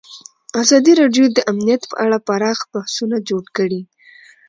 [0.61, 3.81] ازادي راډیو د امنیت په اړه پراخ بحثونه جوړ کړي.